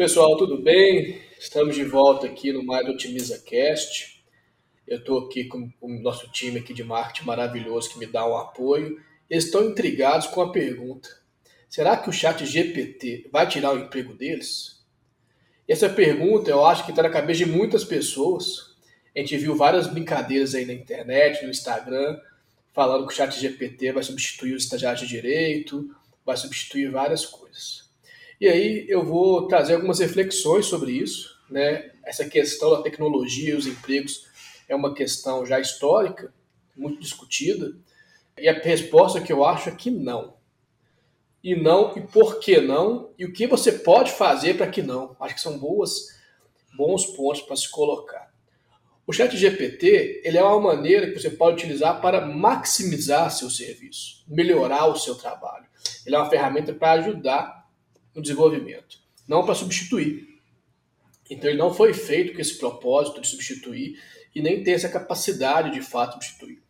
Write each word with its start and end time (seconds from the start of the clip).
Pessoal, 0.00 0.34
tudo 0.34 0.56
bem? 0.56 1.20
Estamos 1.38 1.74
de 1.74 1.84
volta 1.84 2.26
aqui 2.26 2.54
no 2.54 2.64
Mais 2.64 2.88
Otimiza 2.88 3.38
Cast. 3.44 4.24
Eu 4.88 4.96
estou 4.96 5.26
aqui 5.26 5.44
com 5.44 5.70
o 5.78 5.88
nosso 6.00 6.26
time 6.32 6.58
aqui 6.58 6.72
de 6.72 6.82
marketing 6.82 7.26
maravilhoso 7.26 7.90
que 7.90 7.98
me 7.98 8.06
dá 8.06 8.26
um 8.26 8.34
apoio. 8.34 8.98
Eles 9.28 9.44
estão 9.44 9.62
intrigados 9.62 10.26
com 10.28 10.40
a 10.40 10.50
pergunta: 10.50 11.06
será 11.68 11.98
que 11.98 12.08
o 12.08 12.12
chat 12.14 12.46
GPT 12.46 13.28
vai 13.30 13.46
tirar 13.46 13.74
o 13.74 13.78
emprego 13.78 14.14
deles? 14.14 14.82
Essa 15.68 15.86
pergunta 15.86 16.50
eu 16.50 16.64
acho 16.64 16.86
que 16.86 16.92
está 16.92 17.02
na 17.02 17.10
cabeça 17.10 17.44
de 17.44 17.50
muitas 17.50 17.84
pessoas. 17.84 18.74
A 19.14 19.18
gente 19.18 19.36
viu 19.36 19.54
várias 19.54 19.86
brincadeiras 19.86 20.54
aí 20.54 20.64
na 20.64 20.72
internet, 20.72 21.44
no 21.44 21.50
Instagram, 21.50 22.18
falando 22.72 23.06
que 23.06 23.12
o 23.12 23.16
chat 23.16 23.38
GPT 23.38 23.92
vai 23.92 24.02
substituir 24.02 24.54
os 24.54 24.62
estagiários 24.62 25.02
de 25.02 25.08
direito, 25.08 25.94
vai 26.24 26.38
substituir 26.38 26.90
várias 26.90 27.26
coisas. 27.26 27.89
E 28.40 28.48
aí 28.48 28.86
eu 28.88 29.04
vou 29.04 29.46
trazer 29.46 29.74
algumas 29.74 29.98
reflexões 29.98 30.64
sobre 30.64 30.92
isso, 30.92 31.38
né? 31.50 31.90
Essa 32.02 32.26
questão 32.26 32.70
da 32.70 32.80
tecnologia 32.80 33.50
e 33.50 33.56
os 33.56 33.66
empregos 33.66 34.26
é 34.66 34.74
uma 34.74 34.94
questão 34.94 35.44
já 35.44 35.60
histórica, 35.60 36.32
muito 36.74 36.98
discutida, 36.98 37.76
e 38.38 38.48
a 38.48 38.54
resposta 38.54 39.20
que 39.20 39.30
eu 39.30 39.44
acho 39.44 39.68
é 39.68 39.72
que 39.72 39.90
não. 39.90 40.38
E 41.44 41.54
não, 41.54 41.94
e 41.96 42.00
por 42.00 42.40
que 42.40 42.62
não, 42.62 43.10
e 43.18 43.26
o 43.26 43.32
que 43.32 43.46
você 43.46 43.72
pode 43.72 44.12
fazer 44.12 44.56
para 44.56 44.70
que 44.70 44.80
não. 44.80 45.14
Acho 45.20 45.34
que 45.34 45.40
são 45.42 45.58
boas, 45.58 46.18
bons 46.74 47.04
pontos 47.04 47.42
para 47.42 47.56
se 47.56 47.70
colocar. 47.70 48.32
O 49.06 49.12
chat 49.12 49.36
GPT 49.36 50.22
ele 50.24 50.38
é 50.38 50.42
uma 50.42 50.60
maneira 50.74 51.10
que 51.10 51.18
você 51.18 51.28
pode 51.28 51.56
utilizar 51.56 52.00
para 52.00 52.26
maximizar 52.26 53.30
seu 53.30 53.50
serviço, 53.50 54.24
melhorar 54.26 54.86
o 54.86 54.96
seu 54.96 55.14
trabalho. 55.14 55.66
Ele 56.06 56.14
é 56.14 56.18
uma 56.18 56.30
ferramenta 56.30 56.72
para 56.72 56.92
ajudar 56.92 57.59
no 58.14 58.22
desenvolvimento, 58.22 58.98
não 59.26 59.44
para 59.44 59.54
substituir. 59.54 60.28
Então 61.30 61.48
ele 61.48 61.58
não 61.58 61.72
foi 61.72 61.94
feito 61.94 62.32
com 62.34 62.40
esse 62.40 62.58
propósito 62.58 63.20
de 63.20 63.28
substituir 63.28 64.00
e 64.34 64.42
nem 64.42 64.62
tem 64.62 64.74
essa 64.74 64.88
capacidade 64.88 65.70
de 65.70 65.80
fato 65.80 66.18
de 66.18 66.24
substituir. 66.24 66.62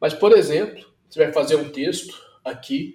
Mas, 0.00 0.14
por 0.14 0.32
exemplo, 0.32 0.84
você 1.08 1.24
vai 1.24 1.32
fazer 1.32 1.56
um 1.56 1.70
texto 1.70 2.14
aqui 2.44 2.94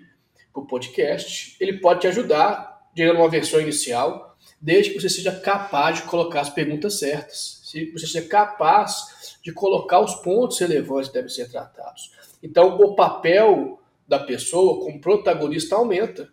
para 0.54 0.62
o 0.62 0.68
podcast, 0.68 1.56
ele 1.60 1.80
pode 1.80 2.02
te 2.02 2.08
ajudar 2.08 2.88
gerando 2.96 3.18
uma 3.18 3.30
versão 3.30 3.62
inicial, 3.62 4.38
desde 4.60 4.92
que 4.92 5.00
você 5.00 5.10
seja 5.10 5.32
capaz 5.40 5.98
de 5.98 6.04
colocar 6.04 6.42
as 6.42 6.50
perguntas 6.50 7.00
certas, 7.00 7.62
se 7.64 7.92
você 7.92 8.08
seja 8.08 8.28
capaz 8.28 9.38
de 9.42 9.52
colocar 9.54 10.00
os 10.02 10.16
pontos 10.16 10.60
relevantes 10.60 11.08
que 11.08 11.14
devem 11.14 11.30
ser 11.30 11.50
tratados. 11.50 12.12
Então, 12.42 12.78
o 12.78 12.96
papel 12.96 13.80
da 14.08 14.20
pessoa 14.20 14.84
como 14.84 15.00
protagonista 15.00 15.76
aumenta. 15.76 16.32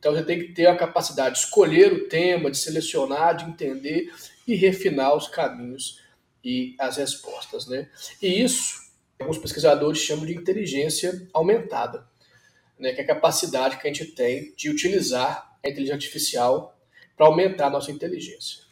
Então 0.00 0.12
você 0.14 0.22
tem 0.22 0.38
que 0.38 0.52
ter 0.54 0.66
a 0.66 0.74
capacidade 0.74 1.34
de 1.34 1.42
escolher 1.42 1.92
o 1.92 2.08
tema, 2.08 2.50
de 2.50 2.56
selecionar, 2.56 3.36
de 3.36 3.44
entender 3.44 4.10
e 4.48 4.54
refinar 4.54 5.14
os 5.14 5.28
caminhos 5.28 6.00
e 6.42 6.74
as 6.80 6.96
respostas, 6.96 7.66
né? 7.66 7.86
E 8.20 8.42
isso 8.42 8.80
alguns 9.20 9.36
pesquisadores 9.36 10.00
chamam 10.00 10.24
de 10.24 10.34
inteligência 10.34 11.28
aumentada, 11.34 12.08
né? 12.78 12.94
Que 12.94 13.02
é 13.02 13.04
a 13.04 13.06
capacidade 13.06 13.76
que 13.76 13.86
a 13.86 13.92
gente 13.92 14.06
tem 14.12 14.54
de 14.56 14.70
utilizar 14.70 15.54
a 15.62 15.68
inteligência 15.68 15.96
artificial 15.96 16.74
para 17.14 17.26
aumentar 17.26 17.66
a 17.66 17.70
nossa 17.70 17.92
inteligência. 17.92 18.62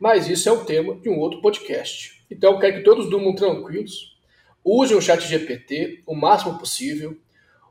Mas 0.00 0.28
isso 0.28 0.48
é 0.48 0.52
um 0.52 0.64
tema 0.64 0.94
de 1.00 1.08
um 1.08 1.18
outro 1.18 1.42
podcast. 1.42 2.24
Então 2.30 2.52
eu 2.52 2.60
quero 2.60 2.76
que 2.76 2.84
todos 2.84 3.10
durmam 3.10 3.34
tranquilos, 3.34 4.16
usem 4.64 4.96
o 4.96 5.02
chat 5.02 5.26
GPT 5.26 6.04
o 6.06 6.14
máximo 6.14 6.56
possível, 6.60 7.18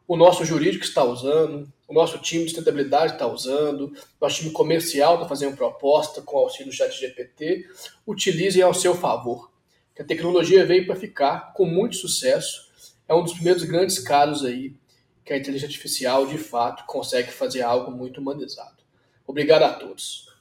o 0.08 0.16
nosso 0.16 0.45
jurídico 0.45 0.84
está 0.84 1.03
usando, 1.03 1.72
o 1.88 1.94
nosso 1.94 2.17
time 2.20 2.44
de 2.44 2.50
sustentabilidade 2.50 3.14
está 3.14 3.28
usando, 3.28 3.88
o 3.88 3.94
nosso 4.22 4.38
time 4.38 4.52
comercial 4.52 5.16
está 5.16 5.28
fazendo 5.28 5.56
proposta 5.56 6.22
com 6.22 6.38
o 6.38 6.39
auxílio 6.39 6.72
do 6.72 6.75
chat 6.75 6.92
GPT, 6.92 7.67
utilizem 8.06 8.61
ao 8.61 8.73
seu 8.73 8.95
favor. 8.95 9.52
Que 9.95 10.02
a 10.02 10.05
tecnologia 10.05 10.65
veio 10.65 10.86
para 10.86 10.95
ficar 10.95 11.54
com 11.54 11.65
muito 11.65 11.95
sucesso. 11.95 12.70
É 13.08 13.14
um 13.14 13.23
dos 13.23 13.33
primeiros 13.33 13.64
grandes 13.64 13.99
casos 13.99 14.44
aí 14.44 14.73
que 15.23 15.33
a 15.33 15.38
inteligência 15.38 15.67
artificial, 15.67 16.27
de 16.27 16.38
fato, 16.38 16.86
consegue 16.86 17.32
fazer 17.32 17.61
algo 17.61 17.92
muito 17.92 18.20
humanizado. 18.20 18.76
Obrigado 19.26 19.64
a 19.64 19.73
todos. 19.73 20.34